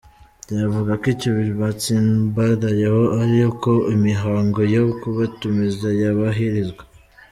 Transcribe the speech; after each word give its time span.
Bavuga 0.55 0.91
ko 1.01 1.05
icyo 1.13 1.31
batsimbarayeho 1.61 3.03
ari 3.21 3.37
uko 3.51 3.69
imihango 3.95 4.59
yo 4.75 4.83
kubatumiza 4.99 5.87
yubahirizwa. 5.99 6.83